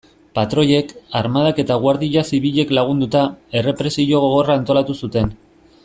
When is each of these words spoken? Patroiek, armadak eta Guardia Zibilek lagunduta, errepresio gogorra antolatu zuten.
Patroiek, 0.37 0.93
armadak 1.19 1.61
eta 1.63 1.77
Guardia 1.83 2.23
Zibilek 2.37 2.73
lagunduta, 2.79 3.23
errepresio 3.61 4.23
gogorra 4.25 4.57
antolatu 4.63 4.99
zuten. 5.05 5.33